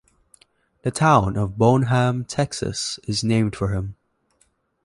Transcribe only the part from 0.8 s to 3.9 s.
The town of Bonham, Texas, is named for